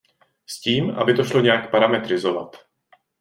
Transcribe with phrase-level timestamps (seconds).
[0.47, 2.55] S tím, aby to šlo nějak parametrizovat.